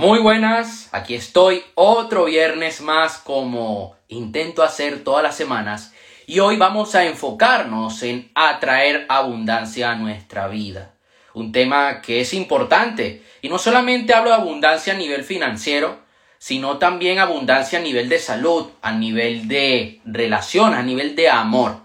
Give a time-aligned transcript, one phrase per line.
[0.00, 5.92] Muy buenas, aquí estoy otro viernes más como intento hacer todas las semanas
[6.26, 10.94] y hoy vamos a enfocarnos en atraer abundancia a nuestra vida.
[11.34, 15.98] Un tema que es importante y no solamente hablo de abundancia a nivel financiero,
[16.38, 21.76] sino también abundancia a nivel de salud, a nivel de relación, a nivel de amor.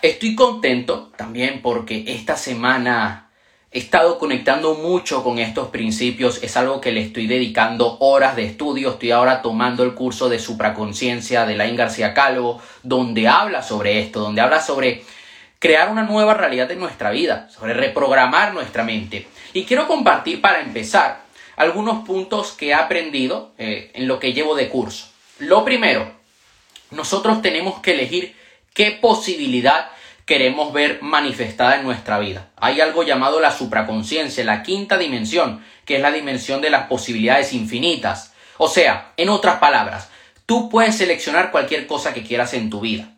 [0.00, 3.21] Estoy contento también porque esta semana
[3.74, 8.44] He estado conectando mucho con estos principios, es algo que le estoy dedicando horas de
[8.44, 13.98] estudio, estoy ahora tomando el curso de supraconciencia de Lain García Calvo, donde habla sobre
[14.00, 15.04] esto, donde habla sobre
[15.58, 19.26] crear una nueva realidad en nuestra vida, sobre reprogramar nuestra mente.
[19.54, 21.22] Y quiero compartir para empezar
[21.56, 25.06] algunos puntos que he aprendido eh, en lo que llevo de curso.
[25.38, 26.12] Lo primero,
[26.90, 28.36] nosotros tenemos que elegir
[28.74, 29.88] qué posibilidad
[30.32, 32.48] queremos ver manifestada en nuestra vida.
[32.56, 37.52] Hay algo llamado la supraconciencia, la quinta dimensión, que es la dimensión de las posibilidades
[37.52, 38.32] infinitas.
[38.56, 40.08] O sea, en otras palabras,
[40.46, 43.10] tú puedes seleccionar cualquier cosa que quieras en tu vida.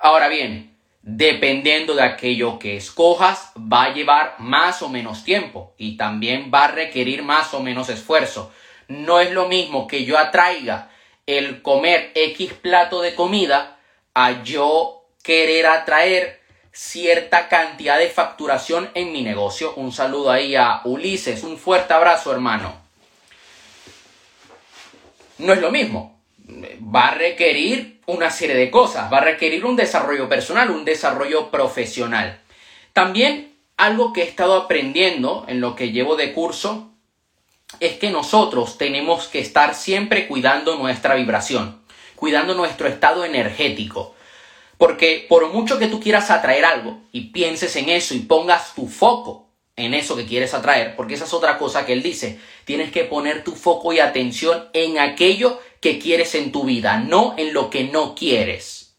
[0.00, 5.96] Ahora bien, dependiendo de aquello que escojas, va a llevar más o menos tiempo y
[5.96, 8.52] también va a requerir más o menos esfuerzo.
[8.88, 10.90] No es lo mismo que yo atraiga
[11.26, 13.78] el comer X plato de comida
[14.14, 16.44] a yo querer atraer
[16.76, 19.72] cierta cantidad de facturación en mi negocio.
[19.76, 22.76] Un saludo ahí a Ulises, un fuerte abrazo hermano.
[25.38, 26.20] No es lo mismo.
[26.94, 31.50] Va a requerir una serie de cosas, va a requerir un desarrollo personal, un desarrollo
[31.50, 32.40] profesional.
[32.92, 36.90] También algo que he estado aprendiendo en lo que llevo de curso
[37.80, 41.80] es que nosotros tenemos que estar siempre cuidando nuestra vibración,
[42.16, 44.15] cuidando nuestro estado energético.
[44.78, 48.88] Porque por mucho que tú quieras atraer algo y pienses en eso y pongas tu
[48.88, 49.46] foco
[49.76, 53.04] en eso que quieres atraer, porque esa es otra cosa que él dice, tienes que
[53.04, 57.68] poner tu foco y atención en aquello que quieres en tu vida, no en lo
[57.68, 58.96] que no quieres.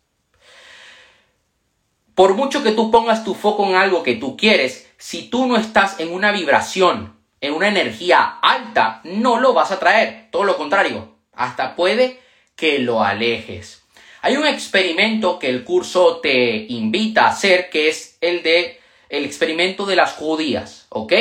[2.13, 5.57] Por mucho que tú pongas tu foco en algo que tú quieres, si tú no
[5.57, 10.29] estás en una vibración, en una energía alta, no lo vas a atraer.
[10.31, 12.19] Todo lo contrario, hasta puede
[12.55, 13.83] que lo alejes.
[14.21, 18.79] Hay un experimento que el curso te invita a hacer que es el de
[19.09, 21.13] el experimento de las judías, ¿ok?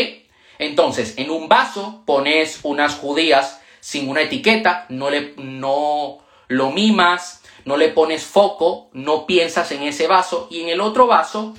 [0.58, 6.18] Entonces, en un vaso pones unas judías sin una etiqueta, no le no
[6.48, 11.06] lo mimas, no le pones foco, no piensas en ese vaso y en el otro
[11.06, 11.54] vaso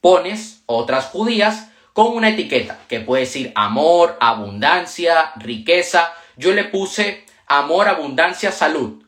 [0.00, 6.12] pones otras judías con una etiqueta que puede decir amor, abundancia, riqueza.
[6.36, 9.03] Yo le puse amor, abundancia, salud.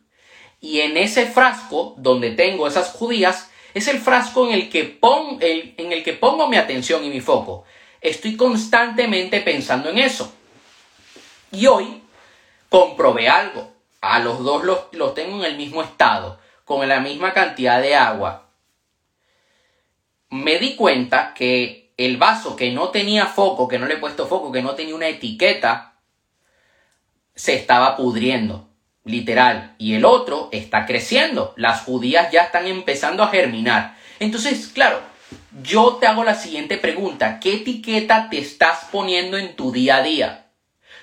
[0.60, 4.98] Y en ese frasco donde tengo esas judías, es el frasco en el que,
[5.76, 7.64] en el que pongo mi atención y mi foco.
[8.00, 10.32] Estoy constantemente pensando en eso.
[11.52, 12.02] Y hoy
[12.68, 13.72] comprobé algo.
[14.00, 17.96] A los dos los, los tengo en el mismo estado, con la misma cantidad de
[17.96, 18.48] agua.
[20.30, 24.26] Me di cuenta que el vaso que no tenía foco, que no le he puesto
[24.26, 25.94] foco, que no tenía una etiqueta,
[27.34, 28.65] se estaba pudriendo
[29.06, 31.54] literal, y el otro está creciendo.
[31.56, 33.96] Las judías ya están empezando a germinar.
[34.18, 35.00] Entonces, claro,
[35.62, 37.38] yo te hago la siguiente pregunta.
[37.40, 40.46] ¿Qué etiqueta te estás poniendo en tu día a día?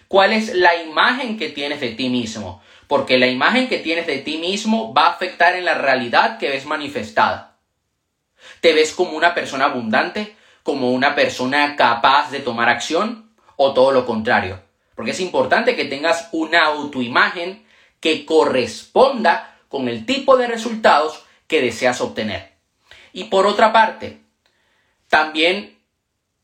[0.09, 2.61] ¿Cuál es la imagen que tienes de ti mismo?
[2.87, 6.49] Porque la imagen que tienes de ti mismo va a afectar en la realidad que
[6.49, 7.57] ves manifestada.
[8.59, 10.35] ¿Te ves como una persona abundante?
[10.61, 13.31] ¿Como una persona capaz de tomar acción?
[13.55, 14.61] ¿O todo lo contrario?
[14.93, 17.62] Porque es importante que tengas una autoimagen
[18.03, 22.51] que corresponda con el tipo de resultados que deseas obtener.
[23.13, 24.19] Y por otra parte,
[25.07, 25.79] también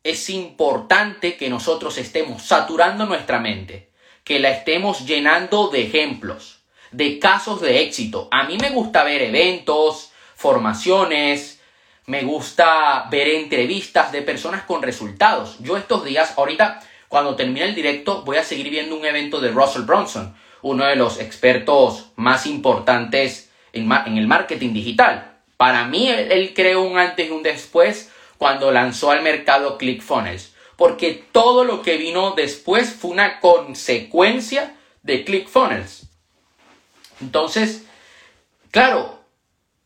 [0.02, 3.92] es importante que nosotros estemos saturando nuestra mente,
[4.24, 6.62] que la estemos llenando de ejemplos,
[6.92, 8.30] de casos de éxito.
[8.32, 11.60] A mí me gusta ver eventos, formaciones,
[12.06, 15.58] me gusta ver entrevistas de personas con resultados.
[15.60, 19.52] Yo estos días, ahorita, cuando termine el directo, voy a seguir viendo un evento de
[19.52, 25.38] Russell Bronson uno de los expertos más importantes en, el marketing digital.
[25.58, 31.26] Para mí, él, creó un antes y un después cuando lanzó al mercado ClickFunnels, porque
[31.32, 36.08] todo lo que vino después fue una consecuencia de ClickFunnels.
[37.22, 37.84] Entonces,
[38.72, 39.20] claro,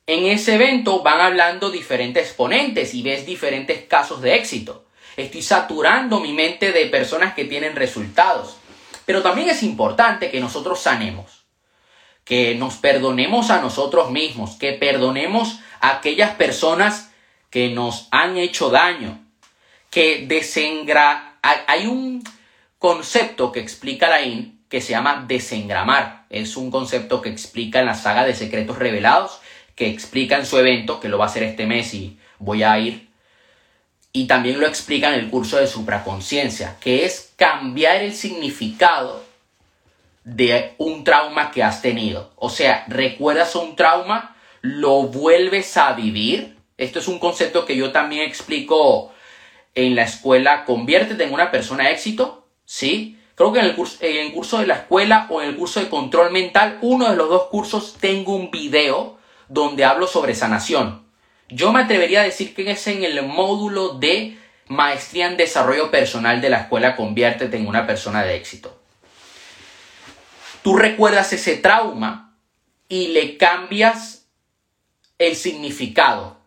[0.05, 4.85] en ese evento van hablando diferentes ponentes y ves diferentes casos de éxito.
[5.15, 8.57] Estoy saturando mi mente de personas que tienen resultados.
[9.05, 11.43] Pero también es importante que nosotros sanemos,
[12.23, 17.11] que nos perdonemos a nosotros mismos, que perdonemos a aquellas personas
[17.49, 19.19] que nos han hecho daño,
[19.89, 21.37] que desengra...
[21.41, 22.23] Hay un
[22.79, 26.25] concepto que explica Lain que se llama desengramar.
[26.31, 29.39] Es un concepto que explica en la saga de Secretos Revelados,
[29.75, 32.79] que explica en su evento, que lo va a hacer este mes y voy a
[32.79, 33.12] ir.
[34.13, 39.23] Y también lo explica en el curso de supraconciencia, que es cambiar el significado
[40.23, 42.31] de un trauma que has tenido.
[42.35, 46.55] O sea, recuerdas un trauma, lo vuelves a vivir.
[46.77, 49.11] Esto es un concepto que yo también explico
[49.75, 50.63] en la escuela.
[50.65, 53.17] Conviértete en una persona de éxito, ¿sí?
[53.35, 55.79] Creo que en el, curso, en el curso de la escuela o en el curso
[55.79, 59.17] de control mental, uno de los dos cursos, tengo un video
[59.49, 61.02] donde hablo sobre sanación.
[61.49, 64.37] Yo me atrevería a decir que es en el módulo de
[64.67, 68.83] maestría en desarrollo personal de la escuela Conviértete en una persona de éxito
[70.63, 72.35] tú recuerdas ese trauma
[72.89, 74.27] y le cambias
[75.19, 76.37] el significado.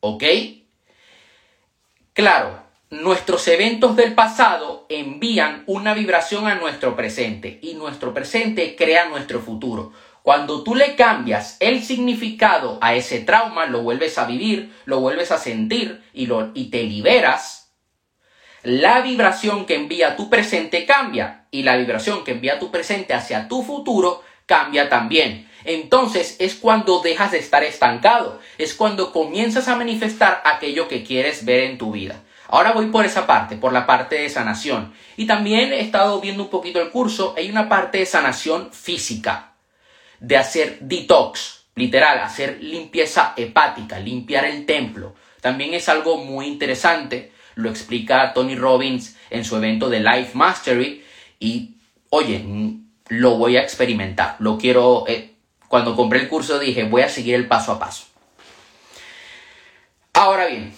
[0.00, 0.22] ¿Ok?
[2.12, 9.08] Claro, nuestros eventos del pasado envían una vibración a nuestro presente y nuestro presente crea
[9.08, 9.92] nuestro futuro.
[10.24, 15.30] Cuando tú le cambias el significado a ese trauma, lo vuelves a vivir, lo vuelves
[15.30, 17.74] a sentir y, te liberas,
[18.62, 23.48] la vibración que envía tu presente cambia y la vibración que envía tu presente hacia
[23.48, 25.46] tu futuro cambia también.
[25.64, 31.44] Entonces es cuando dejas de estar estancado, es cuando comienzas a manifestar aquello que quieres
[31.44, 32.22] ver en tu vida.
[32.48, 34.94] Ahora voy por esa parte, por la parte de sanación.
[35.18, 39.53] Y también he estado viendo un poquito el curso, hay una parte de sanación física,
[40.20, 45.14] de hacer detox, literal, hacer limpieza hepática, limpiar el templo.
[45.40, 51.04] También es algo muy interesante lo explica Tony Robbins en su evento de Life Mastery
[51.38, 51.76] y,
[52.10, 52.44] oye,
[53.08, 55.34] lo voy a experimentar, lo quiero, eh,
[55.68, 58.06] cuando compré el curso dije, voy a seguir el paso a paso.
[60.12, 60.72] Ahora bien,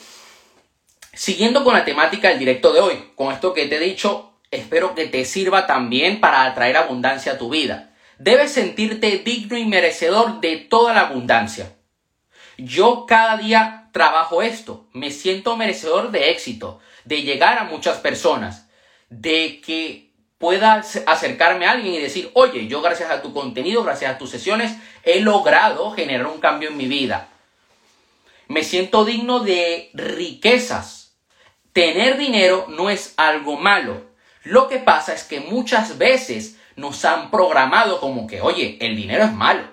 [1.12, 4.94] siguiendo con la temática del directo de hoy, con esto que te he dicho, espero
[4.94, 7.90] que te sirva también para atraer abundancia a tu vida.
[8.18, 11.76] Debes sentirte digno y merecedor de toda la abundancia.
[12.56, 18.68] Yo cada día trabajo esto, me siento merecedor de éxito, de llegar a muchas personas,
[19.10, 20.06] de que
[20.38, 24.30] pueda acercarme a alguien y decir, oye, yo gracias a tu contenido, gracias a tus
[24.30, 27.28] sesiones, he logrado generar un cambio en mi vida.
[28.48, 31.16] Me siento digno de riquezas.
[31.72, 34.06] Tener dinero no es algo malo.
[34.44, 39.24] Lo que pasa es que muchas veces nos han programado como que, oye, el dinero
[39.24, 39.64] es malo.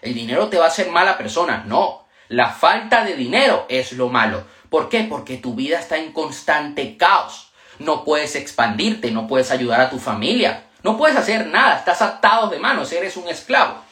[0.00, 1.64] El dinero te va a hacer mala persona.
[1.66, 4.44] No, la falta de dinero es lo malo.
[4.70, 5.04] ¿Por qué?
[5.04, 7.50] Porque tu vida está en constante caos.
[7.78, 12.48] No puedes expandirte, no puedes ayudar a tu familia, no puedes hacer nada, estás atado
[12.48, 13.82] de manos, eres un esclavo.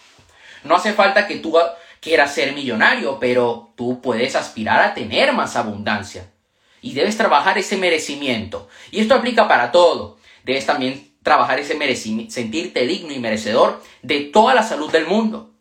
[0.63, 1.59] No hace falta que tú
[2.01, 6.31] quieras ser millonario, pero tú puedes aspirar a tener más abundancia.
[6.81, 8.69] Y debes trabajar ese merecimiento.
[8.91, 10.19] Y esto aplica para todo.
[10.45, 15.55] Debes también trabajar ese merecimiento, sentirte digno y merecedor de toda la salud del mundo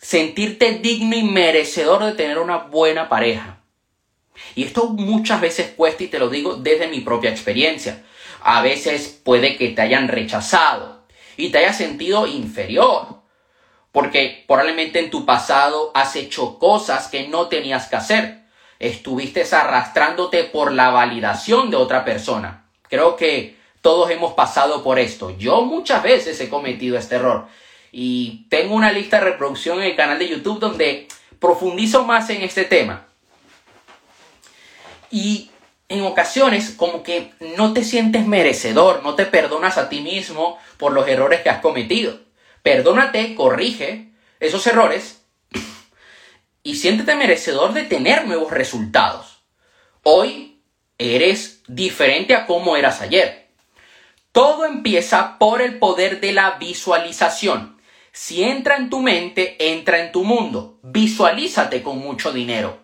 [0.00, 3.60] sentirte digno y merecedor de tener una buena pareja.
[4.54, 8.02] Y esto muchas veces cuesta y te lo digo desde mi propia experiencia.
[8.42, 11.04] A veces puede que te hayan rechazado
[11.36, 13.20] y te hayas sentido inferior.
[13.92, 18.44] Porque probablemente en tu pasado has hecho cosas que no tenías que hacer.
[18.78, 22.70] Estuviste arrastrándote por la validación de otra persona.
[22.88, 25.30] Creo que todos hemos pasado por esto.
[25.38, 27.46] Yo muchas veces he cometido este error.
[27.92, 32.42] Y tengo una lista de reproducción en el canal de YouTube donde profundizo más en
[32.42, 33.06] este tema.
[35.10, 35.50] Y
[35.88, 40.92] en ocasiones como que no te sientes merecedor, no te perdonas a ti mismo por
[40.92, 42.18] los errores que has cometido.
[42.62, 45.22] Perdónate, corrige esos errores
[46.62, 49.42] y siéntete merecedor de tener nuevos resultados.
[50.02, 50.62] Hoy
[50.98, 53.39] eres diferente a como eras ayer.
[54.32, 57.80] Todo empieza por el poder de la visualización.
[58.12, 60.78] Si entra en tu mente, entra en tu mundo.
[60.82, 62.78] Visualízate con mucho dinero.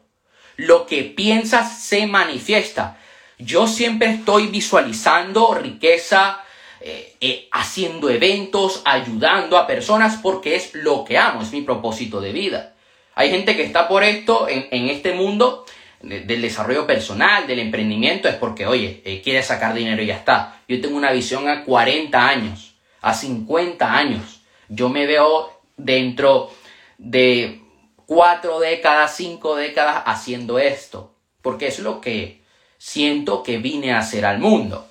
[0.56, 2.98] Lo que piensas se manifiesta.
[3.38, 6.40] Yo siempre estoy visualizando riqueza,
[6.80, 12.20] eh, eh, haciendo eventos, ayudando a personas porque es lo que amo, es mi propósito
[12.20, 12.74] de vida.
[13.14, 15.64] Hay gente que está por esto en, este mundo
[16.00, 20.55] del desarrollo personal, del emprendimiento, es porque, oye, eh, quiere sacar dinero y ya está.
[20.68, 24.40] Yo tengo una visión a 40 años, a 50 años.
[24.68, 26.50] Yo me veo dentro
[26.98, 27.62] de
[28.06, 32.42] cuatro décadas, cinco décadas haciendo esto, porque es lo que
[32.78, 34.88] siento que vine a hacer al mundo.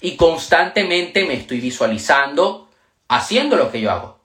[0.00, 2.68] Y constantemente me estoy visualizando
[3.08, 4.20] haciendo lo que yo hago.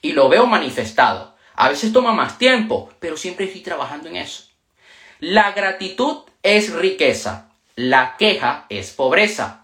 [0.00, 1.34] Y lo veo manifestado.
[1.54, 4.44] A veces toma más tiempo, pero siempre estoy trabajando en eso.
[5.20, 9.63] La gratitud es riqueza, la queja es pobreza.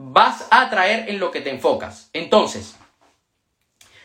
[0.00, 2.08] Vas a atraer en lo que te enfocas.
[2.12, 2.76] Entonces,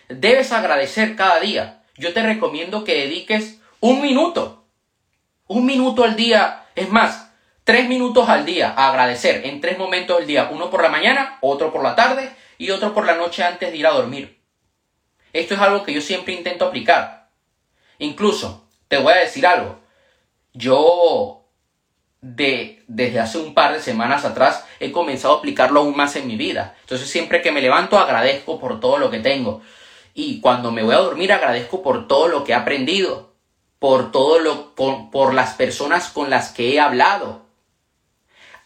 [0.10, 1.84] debes agradecer cada día.
[1.98, 4.66] Yo te recomiendo que dediques un minuto,
[5.46, 7.30] un minuto al día, es más,
[7.64, 11.38] tres minutos al día a agradecer en tres momentos del día, uno por la mañana,
[11.42, 14.42] otro por la tarde y otro por la noche antes de ir a dormir.
[15.32, 17.30] Esto es algo que yo siempre intento aplicar.
[18.00, 19.80] Incluso, te voy a decir algo,
[20.54, 21.43] yo
[22.24, 26.26] de, desde hace un par de semanas atrás he comenzado a aplicarlo aún más en
[26.26, 26.74] mi vida.
[26.82, 29.62] Entonces siempre que me levanto agradezco por todo lo que tengo.
[30.14, 33.34] Y cuando me voy a dormir agradezco por todo lo que he aprendido,
[33.78, 37.42] por todo lo, por, por las personas con las que he hablado.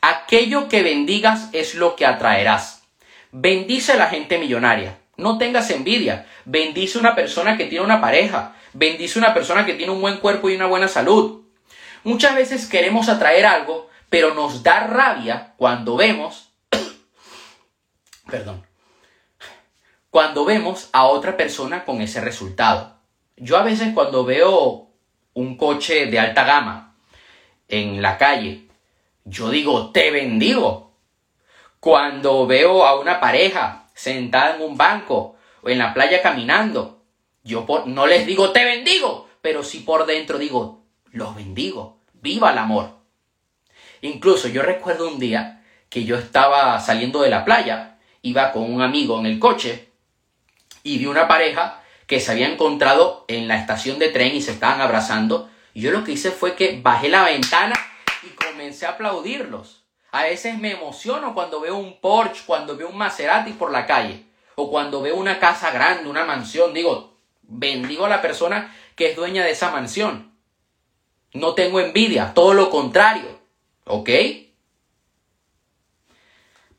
[0.02, 2.84] Aquello que bendigas es lo que atraerás.
[3.32, 5.00] Bendice a la gente millonaria.
[5.18, 6.28] No tengas envidia.
[6.46, 8.56] Bendice a una persona que tiene una pareja.
[8.74, 11.47] Bendice a una persona que tiene un buen cuerpo y una buena salud.
[12.08, 16.54] Muchas veces queremos atraer algo, pero nos da rabia cuando vemos,
[18.32, 18.66] perdón,
[20.10, 22.96] cuando vemos a otra persona con ese resultado.
[23.36, 24.88] Yo a veces cuando veo
[25.34, 26.96] un coche de alta gama
[27.68, 28.70] en la calle,
[29.26, 30.94] yo digo, te bendigo.
[31.82, 37.04] Cuando veo a una pareja sentada en un banco o en la playa caminando,
[37.44, 41.97] yo no les digo, te bendigo, pero sí por dentro digo, los bendigo.
[42.22, 42.98] Viva el amor.
[44.02, 48.82] Incluso yo recuerdo un día que yo estaba saliendo de la playa, iba con un
[48.82, 49.90] amigo en el coche
[50.84, 54.52] y vi una pareja que se había encontrado en la estación de tren y se
[54.52, 55.50] estaban abrazando.
[55.74, 57.76] Y yo lo que hice fue que bajé la ventana
[58.24, 59.84] y comencé a aplaudirlos.
[60.12, 64.26] A veces me emociono cuando veo un Porsche, cuando veo un Maserati por la calle,
[64.56, 66.74] o cuando veo una casa grande, una mansión.
[66.74, 70.37] Digo, bendigo a la persona que es dueña de esa mansión.
[71.34, 73.40] No tengo envidia, todo lo contrario.
[73.86, 74.10] ¿Ok?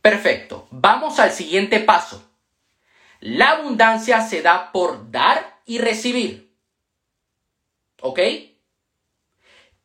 [0.03, 0.67] Perfecto.
[0.71, 2.23] Vamos al siguiente paso.
[3.21, 6.55] La abundancia se da por dar y recibir.
[8.01, 8.21] ¿Ok?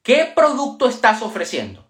[0.04, 1.88] ¿Qué producto estás ofreciendo?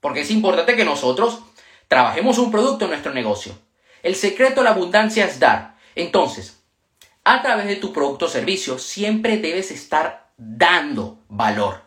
[0.00, 1.40] Porque es importante que nosotros
[1.88, 3.58] trabajemos un producto en nuestro negocio.
[4.02, 5.76] El secreto de la abundancia es dar.
[5.94, 6.62] Entonces,
[7.24, 11.82] a través de tu producto o servicio, siempre debes estar dando valor.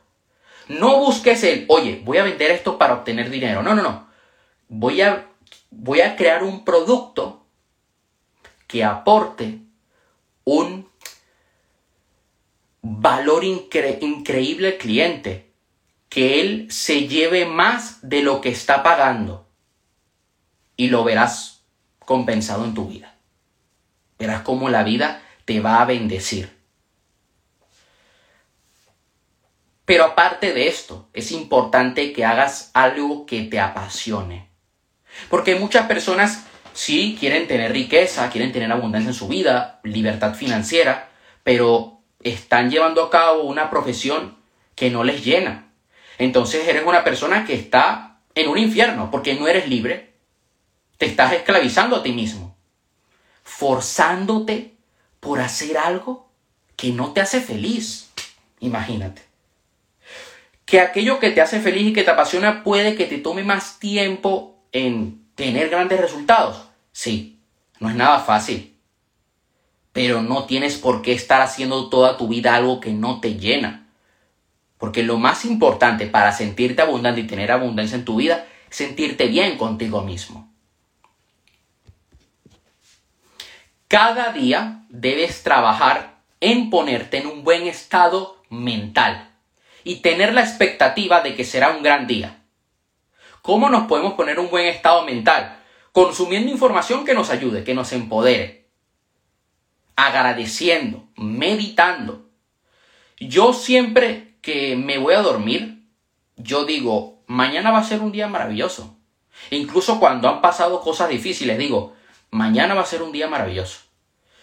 [0.68, 3.64] No busques el, oye, voy a vender esto para obtener dinero.
[3.64, 4.08] No, no, no.
[4.68, 5.28] Voy a,
[5.70, 7.46] voy a crear un producto
[8.68, 9.60] que aporte
[10.44, 10.88] un
[12.82, 15.52] valor increíble al cliente.
[16.10, 19.48] Que él se lleve más de lo que está pagando.
[20.76, 21.64] Y lo verás
[22.00, 23.16] compensado en tu vida.
[24.20, 26.61] Verás cómo la vida te va a bendecir.
[29.86, 34.50] Pero aparte de esto, es importante que hagas algo que te apasione.
[35.30, 41.10] Porque muchas personas sí quieren tener riqueza, quieren tener abundancia en su vida, libertad financiera,
[41.44, 44.38] pero están llevando a cabo una profesión
[44.76, 45.74] que no les llena.
[46.18, 50.14] Entonces eres una persona que está en un infierno porque no eres libre.
[50.98, 52.56] Te estás esclavizando a ti mismo,
[53.44, 54.76] forzándote
[55.20, 56.30] por hacer algo
[56.76, 58.12] que no te hace feliz.
[58.60, 59.31] Imagínate
[60.72, 63.78] que aquello que te hace feliz y que te apasiona puede que te tome más
[63.78, 66.66] tiempo en tener grandes resultados.
[66.94, 67.42] Sí,
[67.82, 68.74] no es nada fácil.
[69.92, 73.90] Pero no tienes por qué estar haciendo toda tu vida algo que no te llena.
[74.78, 79.28] Porque lo más importante para sentirte abundante y tener abundancia en tu vida es sentirte
[79.28, 80.54] bien contigo mismo.
[83.90, 89.31] Cada día debes trabajar en ponerte en un buen estado mental
[89.84, 92.44] y tener la expectativa de que será un gran día.
[93.42, 95.58] ¿Cómo nos podemos poner un buen estado mental?
[95.92, 98.68] Consumiendo información que nos ayude, que nos empodere.
[99.96, 102.30] Agradeciendo, meditando.
[103.20, 105.84] Yo siempre que me voy a dormir,
[106.38, 108.98] yo digo, mañana va a ser un día maravilloso.
[109.50, 111.96] Incluso cuando han pasado cosas difíciles, digo,
[112.30, 113.80] mañana va a ser un día maravilloso.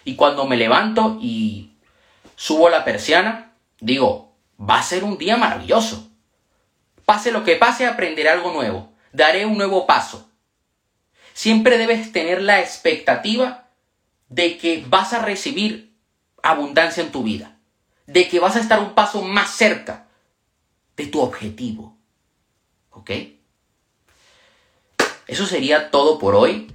[0.05, 1.73] Y cuando me levanto y
[2.35, 4.28] subo la persiana, digo,
[4.59, 6.11] va a ser un día maravilloso.
[7.05, 10.29] Pase lo que pase, aprenderé algo nuevo, daré un nuevo paso.
[11.33, 13.69] Siempre debes tener la expectativa
[14.29, 15.95] de que vas a recibir
[16.43, 17.57] abundancia en tu vida,
[18.07, 20.07] de que vas a estar un paso más cerca
[20.97, 21.97] de tu objetivo.
[22.91, 23.11] ¿Ok?
[25.27, 26.73] Eso sería todo por hoy.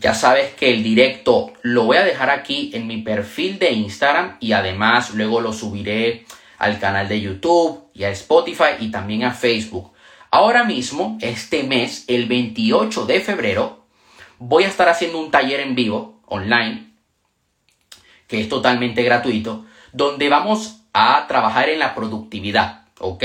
[0.00, 4.36] Ya sabes que el directo lo voy a dejar aquí en mi perfil de Instagram
[4.38, 6.24] y además luego lo subiré
[6.58, 9.92] al canal de YouTube y a Spotify y también a Facebook.
[10.30, 13.86] Ahora mismo, este mes, el 28 de febrero,
[14.38, 16.92] voy a estar haciendo un taller en vivo, online,
[18.26, 23.24] que es totalmente gratuito, donde vamos a trabajar en la productividad, ¿ok?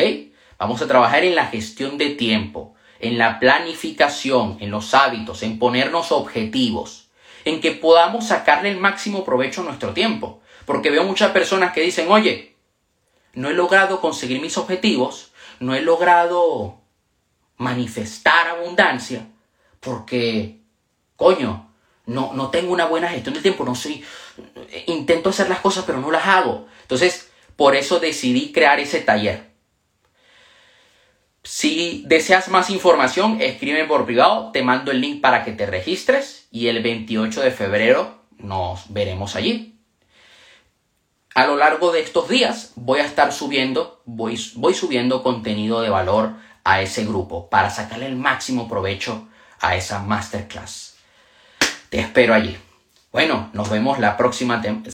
[0.58, 5.60] Vamos a trabajar en la gestión de tiempo, en la planificación, en los hábitos, en
[5.60, 7.10] ponernos objetivos,
[7.44, 10.40] en que podamos sacarle el máximo provecho a nuestro tiempo.
[10.66, 12.53] Porque veo muchas personas que dicen, oye,
[13.34, 16.82] no he logrado conseguir mis objetivos, no he logrado
[17.58, 19.28] manifestar abundancia,
[19.80, 20.62] porque,
[21.16, 21.74] coño,
[22.06, 24.04] no, no tengo una buena gestión del tiempo, no soy,
[24.88, 26.68] intento hacer las cosas pero no las hago.
[26.82, 29.52] Entonces, por eso decidí crear ese taller.
[31.44, 36.48] Si deseas más información, escríbeme por privado, te mando el link para que te registres
[36.52, 39.73] y el 28 de febrero nos veremos allí.
[41.36, 46.34] A lo largo de estos días voy a estar subiendo, voy, subiendo contenido de valor
[46.64, 49.28] a ese grupo para sacarle el máximo provecho
[49.60, 50.94] a esa masterclass.
[51.90, 52.56] Te espero allí.
[53.12, 54.62] Bueno, nos vemos la próxima